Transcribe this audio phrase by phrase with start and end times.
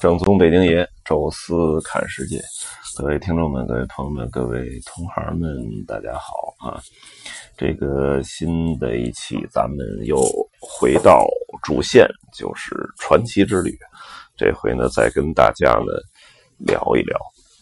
[0.00, 2.40] 正宗北京爷，宙斯看世界，
[2.96, 5.48] 各位听众们、各位朋友们、各位同行们，
[5.86, 6.80] 大家好啊！
[7.56, 10.20] 这个新的一期，咱们又
[10.60, 11.26] 回到
[11.62, 13.76] 主线，就是传奇之旅。
[14.36, 15.92] 这回呢，再跟大家呢
[16.58, 17.18] 聊一聊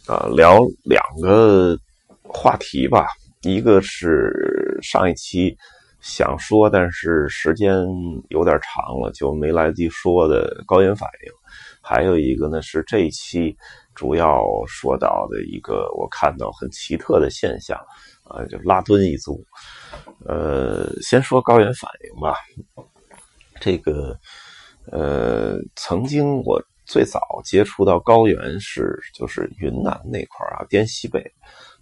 [0.06, 1.76] 啊，聊两个
[2.22, 3.06] 话题吧。
[3.42, 5.56] 一个是上一期
[6.02, 7.74] 想说，但是时间
[8.28, 11.32] 有点长了，就没来得及说的高原反应。
[11.80, 13.56] 还有一个呢，是这一期
[13.94, 17.78] 主要说到的一个我看到很奇特的现象
[18.24, 19.42] 啊，就拉敦一族。
[20.26, 22.34] 呃，先说高原反应吧。
[23.60, 24.18] 这个
[24.90, 31.22] 呃，曾经我最早接触到高原是就是云南那块啊，滇西北、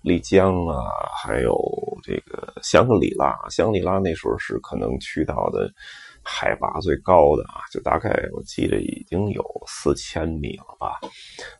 [0.03, 0.85] 丽江啊，
[1.23, 1.57] 还有
[2.03, 3.37] 这个香格里拉。
[3.51, 5.71] 香格里拉那时候是可能去到的。
[6.23, 11.01] 海拔最高的啊，就大概我记得已经有四千米了吧。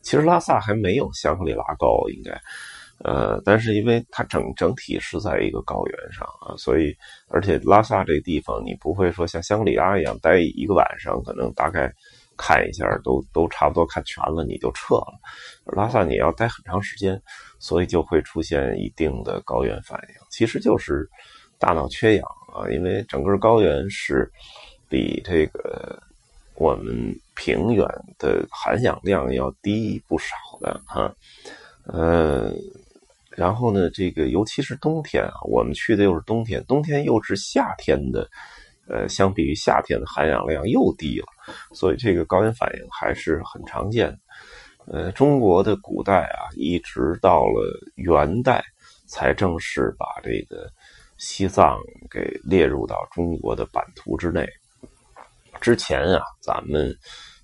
[0.03, 2.39] 其实拉萨还没有香格里拉高，应该，
[3.03, 6.95] 呃，但是因为它整整体是在一个高原上啊，所以
[7.29, 11.91] 而且拉萨这地方你不会说像香格里拉一样待一个晚上，可能大概
[12.41, 15.19] 看一下都都差不多看全了你就撤了。
[15.65, 17.21] 拉萨你要待很长时间，
[17.59, 21.07] 所以就会出现一定的高原反应，其实就是
[21.59, 22.25] 大脑缺氧。
[22.53, 24.29] 啊，因为整个高原是
[24.89, 25.97] 比这个
[26.55, 31.15] 我们平原的含氧量要低不少的哈，
[31.85, 32.51] 呃，
[33.29, 38.29] 然后呢，这个尤其是冬天啊，我们去的又是冬天，冬天又是夏天的，
[38.91, 41.27] 呃，相比于夏天的含氧量又低了，
[41.73, 44.15] 所以这个高原反应还是很常见。
[44.85, 48.63] 呃，中国的古代啊，一直到了元代
[49.07, 50.69] 才正式把这个。
[51.23, 51.77] 西藏
[52.09, 54.49] 给列入到中国的版图之内。
[55.59, 56.91] 之前啊，咱们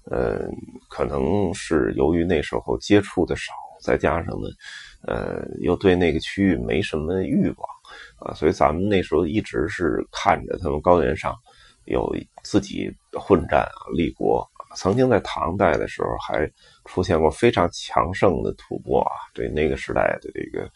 [0.05, 0.49] 呃，
[0.89, 4.49] 可能是由于那时候接触的少，再加上呢，
[5.03, 7.69] 呃，又对那个区域没什么欲望
[8.17, 11.35] 啊，所以咱们那时候一直是看着他们高原上
[11.87, 14.47] 有自己混战啊，立国。
[14.75, 16.47] 曾经在唐代的时候，还
[16.83, 20.69] 出现过非常强盛的吐蕃啊，对那个时代的这个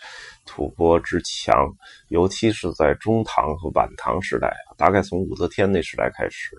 [0.45, 1.69] 吐蕃之强，
[2.07, 6.55] 尤其是在中唐和晚唐时代，大概从武则天那时代开始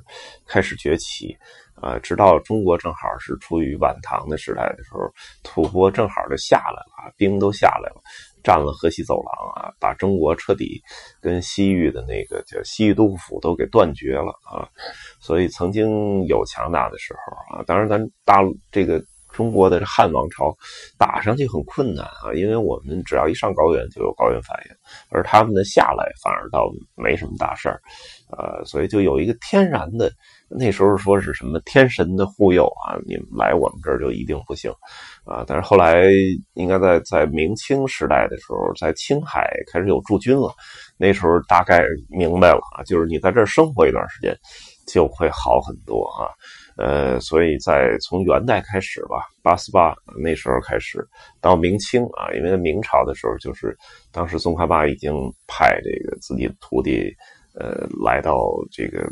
[0.47, 1.37] 开始崛起
[1.75, 5.01] 啊，直到中国正好是处于晚唐的时代的时候，
[5.43, 8.03] 吐蕃正好就下来了，兵都下来了。
[8.43, 10.83] 占了河西走廊啊，把中国彻底
[11.21, 14.69] 跟西域的那个叫西域都护府都给断绝了啊，
[15.21, 20.57] 所以曾经有强大的时候啊，当然咱大陆这个中国的汉王朝
[20.99, 24.77] 打上去很困难啊，因为我们只要一上高原就有高原反应，
[25.11, 27.81] 而他们的下来反而倒没什么大事儿，
[28.31, 30.13] 呃，所以就有一个天然的。
[30.55, 34.71] 那时候说是什么天神的护佑啊，你们来我们这儿就一定不行
[35.25, 35.43] 啊！
[35.47, 36.05] 但是后来
[36.53, 40.55] 应该在在明清时代的时候，在青海开始有驻军了，
[40.99, 44.37] 那时候大概明白了啊，就是你在这儿生活一段时间
[44.87, 46.29] 就会好很多啊。
[46.83, 51.07] 呃，所以在从元代开始吧，八思巴那时候开始
[51.41, 53.77] 到明清啊，因为明朝的时候就是
[54.11, 55.13] 当时宗喀巴已经
[55.47, 57.15] 派这个自己的徒弟
[57.55, 58.37] 呃来到
[58.73, 59.09] 这个。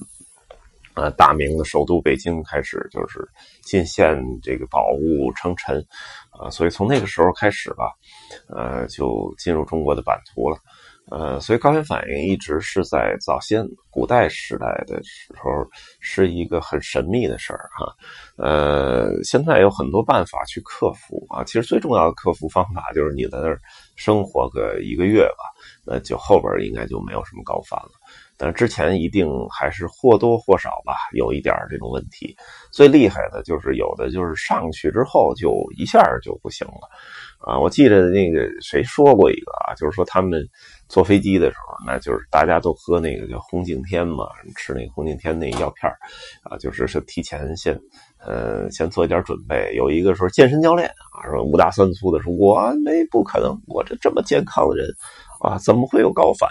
[0.95, 3.27] 呃，大明的首都北京开始就是
[3.63, 5.79] 进献这个宝物称臣，
[6.31, 7.85] 啊，所以从那个时候开始吧，
[8.49, 10.59] 呃，就进入中国的版图了，
[11.11, 15.51] 呃，所以高原反应一直是在早先古代时代的时候
[16.01, 17.93] 是一个很神秘的事儿哈，
[18.37, 23.61] 呃，现在有很多办法去克服啊，其实最重要的克服方法就是你在那儿
[23.97, 25.45] 生活个一个月吧，
[25.85, 27.91] 那就后边应该就没有什么高反了。
[28.39, 32.35] 但之前一定还是或多或少吧，有一点这种问题。
[32.73, 36.89] 最厉害的就是有的就是上去之后就一下就不行了，
[37.51, 40.41] 啊，我记得那个谁说过一个啊，就是说他们
[40.89, 44.25] 坐飞机的时候，那就是大家都喝那个叫红景天嘛，
[44.57, 45.91] 吃那个红景天那药片
[46.45, 47.77] 啊，就是是提前先
[48.25, 49.75] 呃先做一点准备。
[49.75, 54.87] 有一个说健身教练啊，说五大三粗的说，我没不可能，我这这么健康的人
[55.41, 56.49] 啊，怎么会有高反？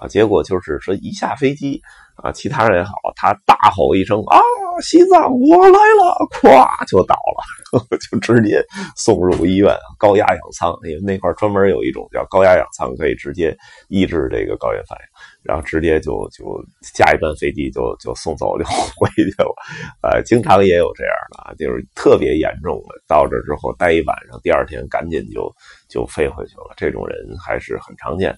[0.00, 1.80] 啊，结果就是说一下飞机
[2.16, 4.40] 啊，其他人也好，他大吼一声啊，
[4.80, 8.64] 西藏我来了，咵就倒了， 就直接
[8.96, 13.56] 送入医院高压氧舱，因为那块专门有一种叫高压氧舱，可以直接
[13.88, 15.04] 抑制这个高原反应，
[15.42, 16.44] 然后直接就就
[16.82, 19.54] 下一班飞机就就送走就回去了。
[20.02, 25.54] 呃，经常也有这样的，就是特别严重的，到这之后待一晚上，第二天赶紧就
[25.88, 28.36] 就飞回去了，这种人还是很常见。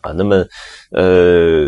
[0.00, 0.44] 啊，那么，
[0.92, 1.66] 呃，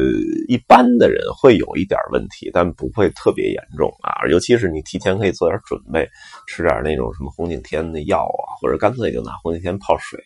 [0.49, 4.26] 一般的人会有一点问题，但不会特别严重啊。
[4.31, 6.08] 尤其是你提前可以做点准备，
[6.46, 10.19] 吃点那种什么红景天的药啊，或者干脆就拿红景天泡水，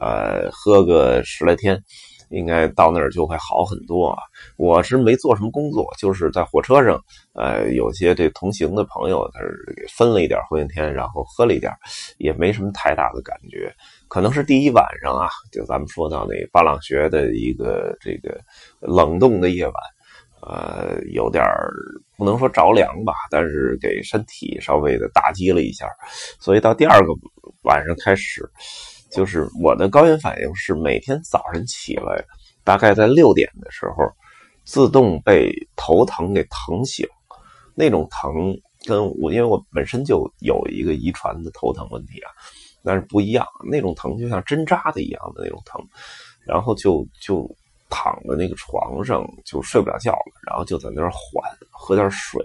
[0.00, 1.82] 呃，喝个十来天，
[2.28, 4.18] 应该到那儿就会好很多啊。
[4.56, 7.02] 我是没做什么工作，就是在火车上，
[7.34, 11.72] 呃，有些这同行的朋友他是分了一点红景天，然后喝了一点，
[12.18, 13.74] 也没什么太大的感觉。
[14.08, 18.40] 可能是第一晚上啊，就咱们说到那巴朗学的一个这个
[18.80, 19.74] 冷冻的夜晚，
[20.42, 21.44] 呃，有点
[22.16, 25.88] 不能说着凉吧，但是给身体稍微的打击了一下，
[26.40, 27.12] 所以到第二个
[27.62, 28.48] 晚上开始，
[29.10, 32.24] 就是我的高原反应是每天早晨起来，
[32.64, 34.10] 大概在六点的时候，
[34.64, 37.06] 自动被头疼给疼醒，
[37.74, 42.30] 那种疼跟我因为我本身就有一个遗传的头疼问题啊。
[42.82, 45.84] 但是不一样，那种疼就像针扎的一样的那种疼，
[46.46, 47.44] 然后就就
[47.90, 52.40] 躺在那个床上就睡不了觉了，然后就在那儿缓，喝点水，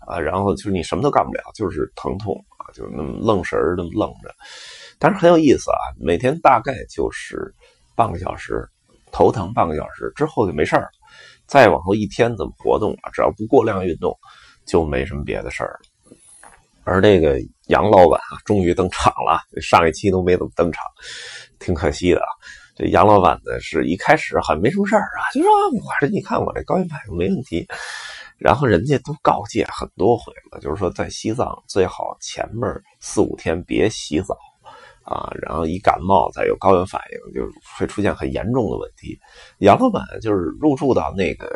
[0.00, 4.34] 啊，然后就是你什么都干不了，就是疼痛啊，就那么愣神儿那么愣着。
[4.98, 7.54] 但是很有意思啊，每天大概就是
[7.94, 8.68] 半个小时
[9.10, 10.90] 头疼半个小时之后就没事儿了，
[11.46, 14.16] 再往后一天怎么活动啊，只要不过量运动，
[14.66, 16.14] 就没什么别的事儿了。
[16.84, 19.42] 而这个杨老板啊，终于登场了。
[19.60, 20.82] 上一期都没怎么登场，
[21.58, 22.28] 挺可惜的啊。
[22.74, 27.66] 这杨老板呢，是一开始好像没什么事儿啊，就说我这你看我这高原反应没问题。
[28.38, 34.36] 然后人家都告诫很多回了，就是说在西藏最好前面四五天别洗澡
[35.08, 39.18] 啊，然后一感冒再有高原反应，就会出现很严重的问题。
[39.58, 41.48] 杨老板就是入住到那个。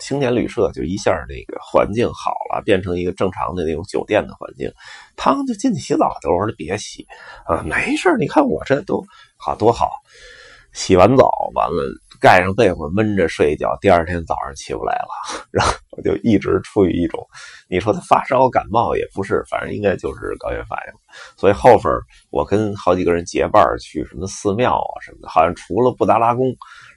[0.00, 4.68] 青年旅社就一下那个环境好了，变成一个正常的那种酒店的环境。
[5.16, 7.06] 他们就进去洗澡都我说，别洗
[7.46, 9.04] 啊，没事你看我这都
[9.36, 9.88] 好多好，
[10.72, 11.84] 洗完澡完了
[12.20, 15.08] 盖上被子闷着睡一觉，第二天早上起不来了。
[15.52, 17.24] 然后我就一直处于一种，
[17.68, 20.92] 你说他发烧感冒也不是，反正应该就是高原反应。
[21.36, 21.92] 所以后边
[22.30, 26.46] 我跟好几个人结伴去什么寺庙啊什么的，好像除了布达拉宫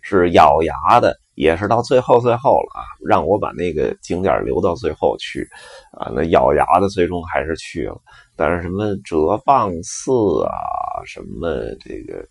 [0.01, 1.17] 是咬牙的。
[1.37, 5.47] 也是到最后最后了啊，让我把那个景点留到最后去，
[5.91, 7.95] 啊，那咬牙的最终还是去了。
[8.35, 10.51] 但是什么哲蚌寺啊，
[11.05, 11.47] 什么
[11.79, 12.27] 这个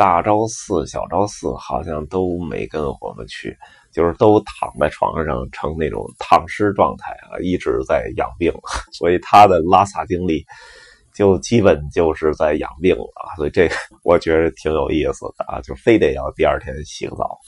[0.00, 3.54] 大昭寺、小昭寺，好像都没跟我们去，
[3.92, 8.50] 就是都躺在床上成那种躺尸状态啊，一直在养病。
[8.98, 10.42] 所以他的拉萨经历
[11.14, 13.12] 就基本就是在养病了。
[13.36, 17.38] 所以这个我觉得挺有意思的啊，就非得要第二天洗个澡。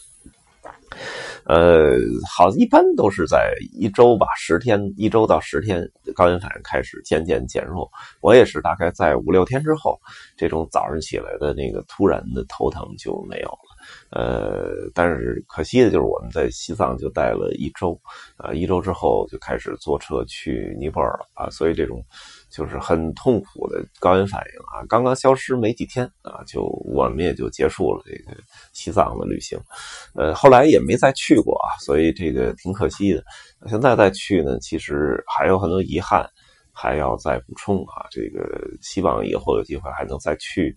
[1.44, 1.96] 呃，
[2.36, 5.82] 好，一般都是在一周吧，十天，一周到十天，
[6.14, 7.90] 高原反应开始渐渐减弱。
[8.20, 10.00] 我也是大概在五六天之后，
[10.36, 13.71] 这种早上起来的那个突然的头疼就没有了。
[14.10, 17.98] 呃，但是可惜的就是我们在西藏就待了一周，
[18.36, 22.04] 啊，一周之后就开始坐车去尼泊尔了啊，所以这种。
[22.52, 28.38] 就是很痛苦的高原反应啊，刚刚消失没几天啊，就我们也就结束了这个
[28.74, 29.58] 西藏的旅行，
[30.14, 33.24] 呃，后来也没再去过啊，所以这个挺可惜的。
[33.68, 36.28] 现在再去呢，其实还有很多遗憾，
[36.74, 38.04] 还要再补充啊。
[38.10, 38.44] 这个
[38.82, 40.76] 希望以后有机会还能再去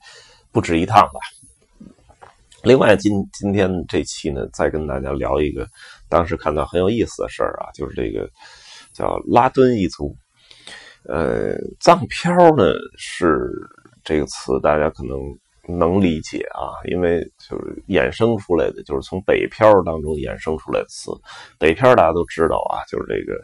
[0.53, 1.19] 不止一趟吧。
[2.65, 5.69] 另外，今今天这期呢，再跟大家聊一个
[6.09, 8.27] 当时看到很有意思的事儿啊，就是这个
[8.91, 10.15] 叫拉敦一族。
[11.03, 13.51] 呃，藏漂呢是
[14.03, 15.19] 这个词，大家可能
[15.67, 21.11] 能理解啊，因为就是衍生出来的，就是从北漂当中衍生出来的词。
[21.59, 23.39] 北漂大家都知道啊，就是这个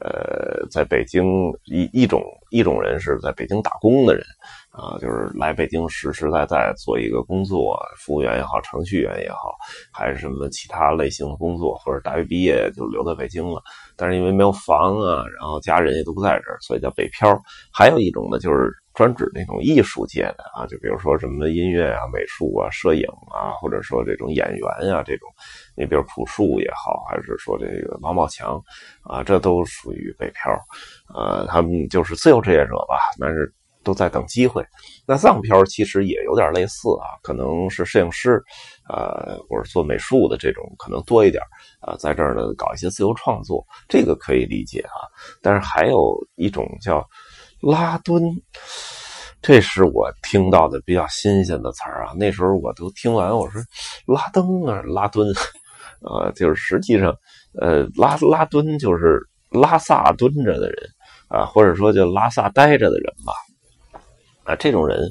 [0.00, 1.24] 呃，在北京
[1.64, 4.24] 一一种一种人是在北京打工的人
[4.70, 9.54] 啊，就是来北京实实在在做一个工作，服务员也好，程序员也好，
[9.92, 13.60] 还是什么其他类型的工作，或者大学毕业就留在北京了。
[13.96, 17.36] 但是因为没有房啊，然后家人也都不在这儿，所以叫北漂。
[17.72, 25.28] 还有一种呢，就是专指那种艺术界的啊，就比如说什么音乐啊、美术啊、摄影啊，或者说这种演员啊这种。
[25.76, 28.60] 你比如朴树也好，还是说这个王宝强
[29.04, 30.52] 啊，这都属于北漂。
[31.14, 34.66] 呃，他们就是自由职业者吧，但是都在等机会。
[35.06, 38.42] 那藏漂其实也有点类似啊，可能是摄影师，
[38.88, 41.40] 呃，或者做美术的这种可能多一点。
[41.80, 45.06] 啊，在这儿呢搞一些自由创作，这个可以理解啊。
[45.40, 47.08] 但是还有一种叫
[47.60, 48.22] 拉敦，
[49.42, 52.12] 这是我听到的比较新鲜的词儿啊。
[52.16, 53.60] 那时候我都听完，我说
[54.06, 55.26] 拉登啊，拉敦，
[56.02, 57.14] 呃，就是实际上，
[57.60, 60.88] 呃，拉拉敦就是拉萨蹲着的人
[61.28, 63.32] 啊，或者说就拉萨待着的人吧。
[64.44, 65.10] 啊，这种人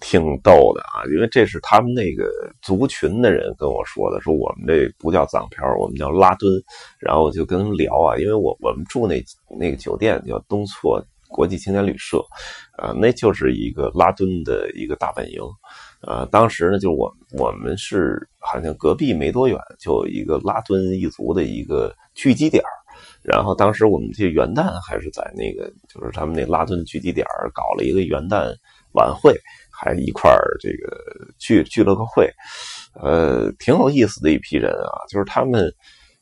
[0.00, 2.28] 挺逗的啊，因为这是他们那个
[2.62, 6.50] 族群的人跟我说的，说我们这不叫藏漂，我们叫拉敦。
[6.98, 9.22] 然后我就跟他们聊啊，因为我我们住那
[9.56, 12.18] 那个酒店叫东措国际青年旅社，
[12.76, 15.40] 啊，那就是一个拉敦的一个大本营。
[16.02, 22.62] 呃，当时呢，就我我们是好像隔壁没多远就有一个拉敦一族的一个聚集点
[23.22, 28.54] 然后当时我们这元旦还是在那个就是他们那拉敦聚集点搞了一个元旦
[28.92, 29.34] 晚会。
[29.74, 30.96] 还一块儿这个
[31.40, 32.30] 聚聚了个会，
[32.94, 34.94] 呃，挺有意思的一批人啊。
[35.10, 35.74] 就是他们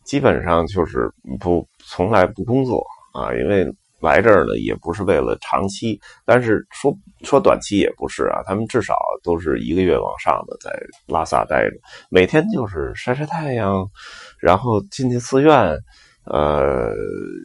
[0.02, 3.66] 基本上就是不从来不工作啊，因为
[4.00, 6.92] 来这儿呢也不是为了长期，但是说
[7.22, 8.42] 说短期也不是啊。
[8.44, 10.70] 他们至少都是一个月往上的在
[11.06, 11.76] 拉萨待着，
[12.10, 13.86] 每天就是晒晒太阳，
[14.40, 15.78] 然后进进寺院。
[16.24, 16.92] 呃，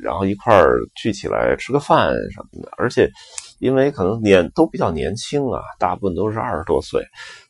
[0.03, 3.09] 然后一块儿聚起来吃个饭什么的，而且
[3.59, 7.01] 因为可能年都比较年轻啊，大部分都是二十多岁，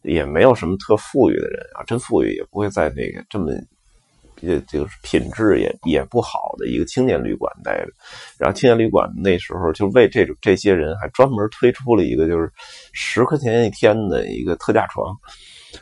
[0.04, 3.52] 也没有什么特富裕的人啊，真富裕也不会在那个这么
[4.42, 7.92] 也就是品质也也不好的一个青年旅馆待着。
[8.38, 12.52] 然后青年旅馆那时候就为这种这些人还专门推出了一个就是
[12.94, 15.16] 十块钱一天的一个特价床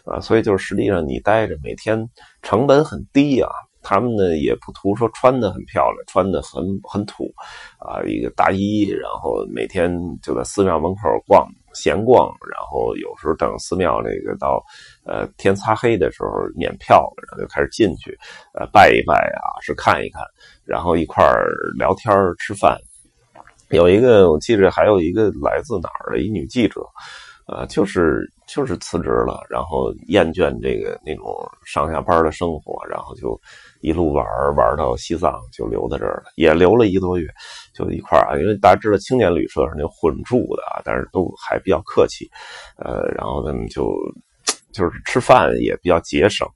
[0.05, 2.10] 啊，所以就是实际上你待着每天
[2.41, 3.50] 成本很低啊。
[3.86, 7.25] 他们呢也不图说穿的很漂亮，穿的很很土，
[7.79, 14.63] 啊，一个大衣，然后每天就在寺庙门口逛闲逛，然后有时候等寺庙这个到，
[15.05, 18.17] 呃天擦黑的时候免票，然后就开始进去，
[18.53, 20.23] 呃拜一拜啊，是看一看，
[20.65, 22.77] 然后一块儿聊天吃饭。
[23.69, 26.81] 有一个我记着还有一个来自哪儿的一女记者。
[27.45, 31.25] 呃，就是就是辞职了，然后厌倦这个那种
[31.65, 33.38] 上下班的生活，然后就
[33.81, 37.27] 一路玩玩到西藏，就留在这儿了，也留了一个多月，
[37.73, 38.39] 就一块啊。
[38.39, 42.29] 因为大家知道青年旅社是那混住的啊，但是都还比较客气，
[42.77, 43.91] 呃，然后咱们就
[44.71, 46.47] 就是吃饭也比较节省，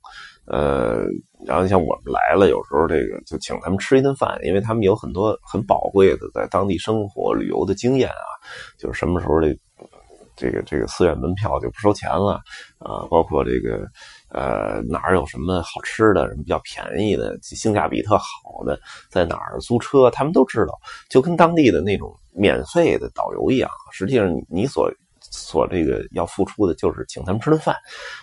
[0.46, 1.04] 呃，
[1.46, 8.32] 然后像我们来了，有时候这个就请他们吃一顿饭，因为他们有很多很宝贵的在当地生活旅游的经验啊，
[8.80, 9.54] 就是什么时候这。
[10.38, 12.40] 这个这个寺院门票就不收钱了
[12.78, 13.86] 啊，包括这个
[14.30, 18.80] 呃哪儿有什么好吃的，什么比较便宜的，性价比特好的，
[19.10, 20.80] 在哪儿租车，他们都知道，
[21.10, 23.70] 就跟当地的那种免费的导游一样。
[23.92, 24.90] 实际上，你所
[25.20, 27.76] 所这个要付出的就是请他们吃顿饭，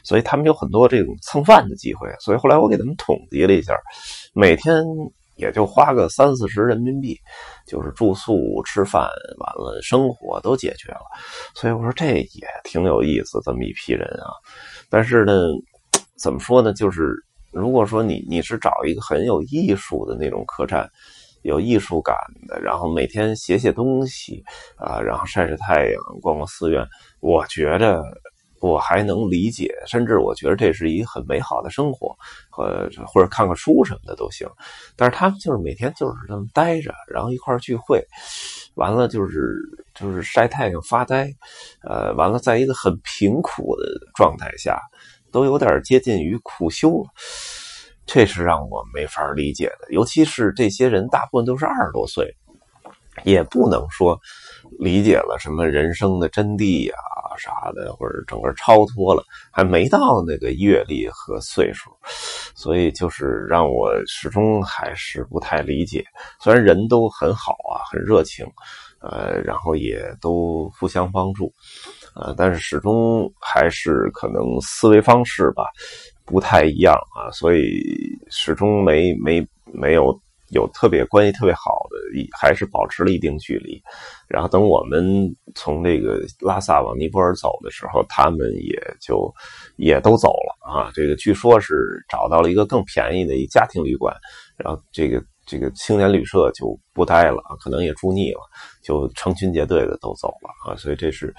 [0.04, 2.08] 所以他们有很多这种蹭饭的机会。
[2.20, 3.74] 所以后来我给他们统计了一下，
[4.32, 4.84] 每天。
[5.36, 7.18] 也就花个三四十人民币，
[7.66, 9.02] 就是住宿、吃饭，
[9.38, 11.02] 完了生活都解决了。
[11.54, 12.26] 所以我说这也
[12.64, 14.30] 挺有意思，这么一批人啊。
[14.88, 15.32] 但是呢，
[16.18, 16.72] 怎么说呢？
[16.72, 17.12] 就是
[17.52, 20.88] 如果说你你是找一个很有艺术的那种客栈，
[21.42, 22.16] 有艺术感
[22.48, 24.42] 的，然后每天写写东西
[24.76, 26.86] 啊，然后晒晒太阳、逛逛寺院，
[27.20, 28.02] 我觉着。
[28.70, 32.16] 我还能理解，甚至我觉得这是一个很美好的生活，
[32.48, 34.48] 和或者看看书什么的都行。
[34.96, 38.02] 但是他们就是每天就是这么待着，然后一块聚会，
[38.74, 39.58] 完了就是
[39.94, 41.30] 就是晒太阳发呆，
[41.82, 44.80] 呃，完了在一个很贫苦的状态下，
[45.30, 47.10] 都有点接近于苦修了。
[48.06, 52.34] 这是让我没法理解的，尤其是这些人大部分都是二十多岁，
[53.24, 54.18] 也不能说
[54.78, 56.94] 理解了什么人生的真谛呀。
[57.36, 61.90] 啥的，或者整个超脱了，还没到那个阅历和岁数，
[62.54, 66.04] 所以就是让我始终还是不太理解。
[66.38, 68.46] 虽然人都很好啊，很热情，
[69.00, 71.52] 呃，然后也都互相帮助，
[72.14, 75.64] 呃，但是始终还是可能思维方式吧
[76.24, 77.82] 不太一样啊，所以
[78.30, 80.16] 始终没没没有。
[80.54, 81.96] 有特别关系特别好的，
[82.40, 83.82] 还是保持了一定距离。
[84.28, 85.04] 然后等我们
[85.54, 89.32] 从这个拉萨往尼泊尔走的时候，他们也就
[89.76, 90.90] 也都走了啊。
[90.94, 91.74] 这个据说是
[92.08, 94.14] 找到了一个更便宜的一家庭旅馆，
[94.56, 98.40] 然后这个这个青年旅社就不待了可能也住腻了，
[98.82, 100.76] 就成群结队的都走了啊。
[100.76, 101.34] 所以这是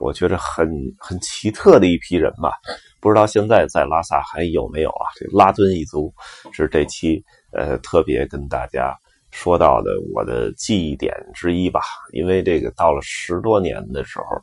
[0.00, 2.52] 我觉得很很奇特的一批人吧。
[3.00, 5.10] 不知道现在在拉萨还有没有啊？
[5.16, 6.12] 这拉敦一族
[6.52, 7.22] 是这期。
[7.52, 8.96] 呃，特别跟大家
[9.30, 11.80] 说到的我的记忆点之一吧，
[12.12, 14.36] 因为这个到了十多年的时候，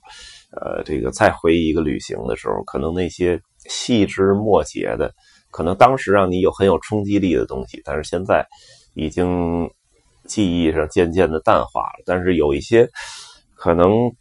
[0.52, 5.14] 呃，这个再回忆一个旅行的时候，可能那些细枝末节的，
[5.52, 8.46] 可能当时让你有很有冲击力的东西，但是现在
[8.94, 9.70] 已经
[10.26, 12.04] 记忆上渐渐的淡化了。
[12.06, 12.88] 但是有一些
[13.56, 14.12] 可能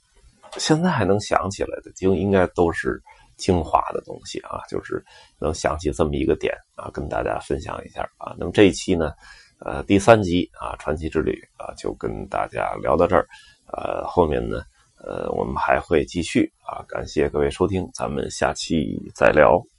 [0.57, 3.03] 现在还能想起来的，就应该都是。
[3.39, 5.03] 精华的东西啊，就是
[5.39, 8.35] 能想起这么一个点啊，跟大家分享一下啊。
[8.39, 9.13] 那么这一期呢，
[9.61, 13.27] 呃，第三集啊，传奇之旅啊，就跟大家聊到这儿。
[13.73, 14.63] 呃，后面呢，
[14.99, 16.85] 呃，我们还会继续啊。
[16.89, 19.78] 感谢各位收听，咱们下期再聊。